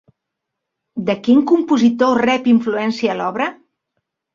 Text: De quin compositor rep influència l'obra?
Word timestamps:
De 1.11 1.17
quin 1.29 1.45
compositor 1.53 2.21
rep 2.25 2.53
influència 2.59 3.23
l'obra? 3.23 3.55